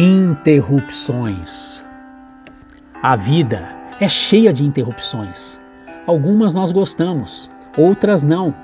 Interrupções. 0.00 1.84
A 3.02 3.16
vida 3.16 3.68
é 4.00 4.08
cheia 4.08 4.52
de 4.52 4.62
interrupções. 4.62 5.58
Algumas 6.06 6.54
nós 6.54 6.70
gostamos, 6.70 7.50
outras 7.76 8.22
não. 8.22 8.54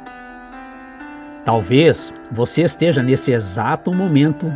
Talvez 1.44 2.14
você 2.30 2.62
esteja 2.62 3.02
nesse 3.02 3.32
exato 3.32 3.92
momento 3.92 4.46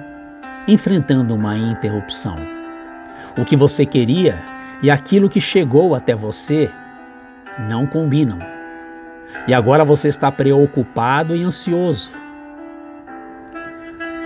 enfrentando 0.69 1.35
uma 1.35 1.59
interrupção. 1.59 2.37
O 3.37 3.45
que 3.45 3.57
você 3.57 3.85
queria 3.85 4.39
e 4.81 4.89
aquilo 4.89 5.29
que 5.29 5.41
chegou 5.41 5.97
até 5.97 6.15
você 6.15 6.71
não 7.59 7.89
combinam. 7.89 8.39
E 9.49 9.53
agora 9.53 9.85
você 9.85 10.07
está 10.07 10.31
preocupado 10.31 11.35
e 11.35 11.43
ansioso. 11.43 12.13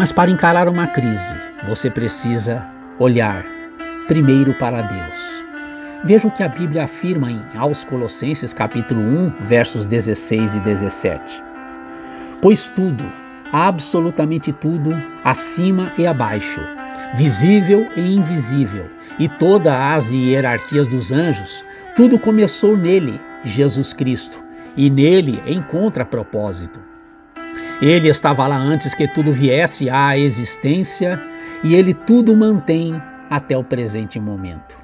Mas 0.02 0.10
para 0.10 0.32
encarar 0.32 0.68
uma 0.68 0.88
crise, 0.88 1.32
você 1.64 1.88
precisa 1.88 2.66
olhar 2.98 3.46
primeiro 4.08 4.52
para 4.54 4.82
Deus. 4.82 5.44
Veja 6.02 6.26
o 6.26 6.30
que 6.32 6.42
a 6.42 6.48
Bíblia 6.48 6.82
afirma 6.82 7.30
em 7.30 7.40
aos 7.56 7.84
Colossenses 7.84 8.52
capítulo 8.52 9.00
1, 9.00 9.44
versos 9.44 9.86
16 9.86 10.54
e 10.54 10.58
17. 10.58 11.40
Pois 12.40 12.66
tudo, 12.66 13.04
absolutamente 13.52 14.52
tudo, 14.52 14.92
acima 15.22 15.92
e 15.96 16.04
abaixo, 16.04 16.58
visível 17.14 17.88
e 17.96 18.16
invisível, 18.16 18.90
e 19.20 19.28
todas 19.28 19.72
as 19.72 20.10
hierarquias 20.10 20.88
dos 20.88 21.12
anjos, 21.12 21.64
tudo 21.94 22.18
começou 22.18 22.76
nele, 22.76 23.20
Jesus 23.44 23.92
Cristo, 23.92 24.42
e 24.76 24.90
nele 24.90 25.40
encontra 25.46 26.04
propósito. 26.04 26.90
Ele 27.80 28.08
estava 28.08 28.46
lá 28.46 28.56
antes 28.56 28.94
que 28.94 29.08
tudo 29.08 29.32
viesse 29.32 29.90
à 29.90 30.16
existência 30.16 31.20
e 31.64 31.74
ele 31.74 31.94
tudo 31.94 32.34
mantém 32.36 33.00
até 33.30 33.56
o 33.56 33.64
presente 33.64 34.20
momento. 34.20 34.76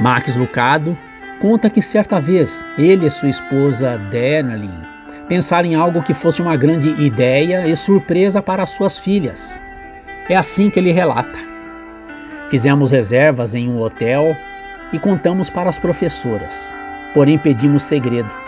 Max 0.00 0.34
Lucado 0.36 0.96
conta 1.40 1.70
que 1.70 1.82
certa 1.82 2.20
vez 2.20 2.64
ele 2.78 3.06
e 3.06 3.10
sua 3.10 3.28
esposa 3.28 3.98
Denalyn 4.10 4.94
pensaram 5.28 5.68
em 5.68 5.74
algo 5.74 6.02
que 6.02 6.14
fosse 6.14 6.42
uma 6.42 6.56
grande 6.56 6.90
ideia 7.02 7.66
e 7.66 7.76
surpresa 7.76 8.42
para 8.42 8.66
suas 8.66 8.98
filhas. 8.98 9.58
É 10.28 10.36
assim 10.36 10.70
que 10.70 10.78
ele 10.78 10.92
relata. 10.92 11.38
Fizemos 12.48 12.90
reservas 12.90 13.54
em 13.54 13.68
um 13.68 13.80
hotel 13.80 14.36
e 14.92 14.98
contamos 14.98 15.50
para 15.50 15.70
as 15.70 15.78
professoras, 15.78 16.72
porém 17.12 17.38
pedimos 17.38 17.82
segredo. 17.82 18.43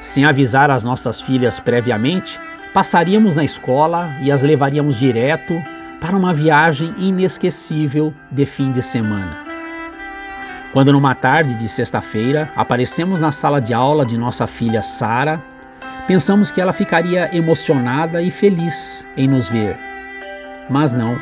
Sem 0.00 0.24
avisar 0.24 0.70
as 0.70 0.82
nossas 0.82 1.20
filhas 1.20 1.60
previamente, 1.60 2.40
passaríamos 2.72 3.34
na 3.34 3.44
escola 3.44 4.14
e 4.22 4.32
as 4.32 4.42
levaríamos 4.42 4.96
direto 4.96 5.62
para 6.00 6.16
uma 6.16 6.32
viagem 6.32 6.94
inesquecível 6.96 8.14
de 8.30 8.46
fim 8.46 8.72
de 8.72 8.82
semana. 8.82 9.44
Quando 10.72 10.92
numa 10.92 11.14
tarde 11.14 11.54
de 11.54 11.68
sexta-feira 11.68 12.50
aparecemos 12.56 13.20
na 13.20 13.30
sala 13.30 13.60
de 13.60 13.74
aula 13.74 14.06
de 14.06 14.16
nossa 14.16 14.46
filha 14.46 14.82
Sara, 14.82 15.42
pensamos 16.06 16.50
que 16.50 16.60
ela 16.60 16.72
ficaria 16.72 17.28
emocionada 17.36 18.22
e 18.22 18.30
feliz 18.30 19.06
em 19.16 19.28
nos 19.28 19.50
ver. 19.50 19.76
Mas 20.70 20.92
não, 20.92 21.20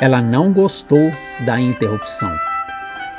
ela 0.00 0.20
não 0.20 0.52
gostou 0.52 1.12
da 1.44 1.60
interrupção. 1.60 2.34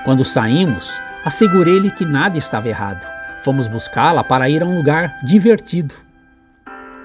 Quando 0.03 0.25
saímos, 0.25 1.02
assegurei-lhe 1.23 1.92
que 1.92 2.03
nada 2.03 2.38
estava 2.38 2.68
errado. 2.68 3.12
Fomos 3.44 3.68
buscá-la 3.68 4.24
para 4.24 4.50
ir 4.50 4.64
a 4.64 4.66
um 4.66 4.78
lugar 4.78 5.20
divertido. 5.22 5.94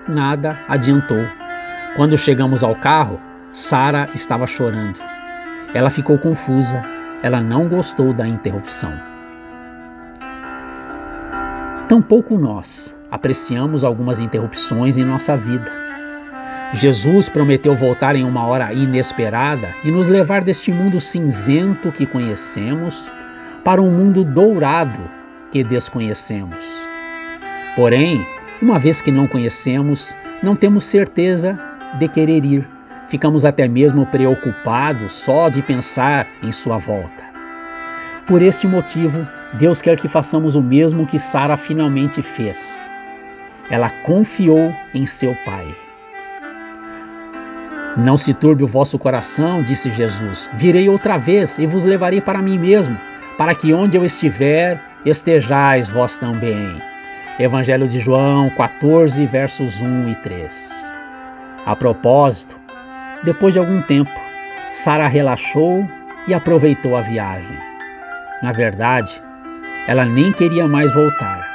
Nada 0.09 0.57
adiantou. 0.69 1.27
Quando 1.97 2.17
chegamos 2.17 2.63
ao 2.63 2.77
carro, 2.77 3.21
Sara 3.53 4.09
estava 4.15 4.47
chorando. 4.47 5.01
Ela 5.75 5.91
ficou 5.91 6.17
confusa. 6.17 6.85
Ela 7.25 7.41
não 7.41 7.69
gostou 7.69 8.13
da 8.13 8.25
interrupção. 8.25 8.93
Tampouco 11.89 12.39
nós 12.39 12.97
apreciamos 13.11 13.83
algumas 13.83 14.21
interrupções 14.21 14.97
em 14.97 15.05
nossa 15.05 15.37
vida. 15.37 15.73
Jesus 16.73 17.29
prometeu 17.29 17.75
voltar 17.75 18.15
em 18.15 18.25
uma 18.25 18.47
hora 18.47 18.73
inesperada 18.73 19.75
e 19.83 19.91
nos 19.91 20.09
levar 20.09 20.45
deste 20.45 20.71
mundo 20.71 21.01
cinzento 21.01 21.91
que 21.91 22.07
conhecemos 22.07 23.11
para 23.65 23.83
um 23.83 23.91
mundo 23.91 24.23
dourado 24.23 25.18
que 25.51 25.65
desconhecemos. 25.65 26.65
Porém, 27.77 28.27
uma 28.61 28.79
vez 28.79 29.01
que 29.01 29.11
não 29.11 29.27
conhecemos, 29.27 30.15
não 30.43 30.57
temos 30.57 30.85
certeza 30.85 31.59
de 31.99 32.09
querer 32.09 32.45
ir 32.45 32.79
ficamos 33.09 33.45
até 33.45 33.67
mesmo 33.67 34.07
preocupados 34.07 35.13
só 35.15 35.49
de 35.49 35.63
pensar 35.63 36.27
em 36.43 36.53
sua 36.53 36.79
volta. 36.79 37.27
Por 38.27 38.43
este 38.43 38.67
motivo, 38.67 39.27
Deus 39.55 39.81
quer 39.81 39.97
que 39.97 40.09
façamos 40.09 40.55
o 40.55 40.63
mesmo 40.63 41.07
que 41.07 41.19
Sara 41.19 41.57
finalmente 41.57 42.23
fez. 42.23 42.89
Ela 43.71 43.89
confiou 43.89 44.73
em 44.95 45.07
seu 45.07 45.35
pai. 45.45 45.75
Não 47.97 48.17
se 48.17 48.33
turbe 48.35 48.63
o 48.63 48.69
vosso 48.69 48.99
coração, 48.99 49.63
disse 49.63 49.91
Jesus. 49.91 50.49
Virei 50.55 50.89
outra 50.89 51.17
vez 51.17 51.59
e 51.59 51.67
vos 51.67 51.85
levarei 51.85 52.21
para 52.21 52.43
mim 52.43 52.59
mesmo, 52.59 52.97
para 53.37 53.55
que 53.55 53.73
onde 53.73 53.97
eu 53.97 54.05
estiver, 54.05 54.81
estejais 55.09 55.89
vós 55.89 56.19
também. 56.19 56.79
Evangelho 57.39 57.89
de 57.89 58.01
João 58.01 58.51
14, 58.51 59.25
versos 59.27 59.81
1 59.81 60.09
e 60.09 60.15
3. 60.17 60.73
A 61.67 61.77
propósito, 61.77 62.61
depois 63.23 63.53
de 63.53 63.59
algum 63.59 63.81
tempo, 63.83 64.11
Sara 64.71 65.07
relaxou 65.07 65.89
e 66.27 66.35
aproveitou 66.35 66.97
a 66.97 67.01
viagem. 67.01 67.59
Na 68.43 68.53
verdade, 68.53 69.21
ela 69.87 70.05
nem 70.05 70.33
queria 70.33 70.69
mais 70.69 70.93
voltar. 70.93 71.49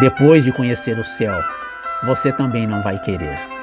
Depois 0.00 0.44
de 0.44 0.52
conhecer 0.52 0.98
o 0.98 1.04
céu, 1.04 1.38
você 2.04 2.32
também 2.32 2.66
não 2.66 2.82
vai 2.82 2.98
querer. 2.98 3.59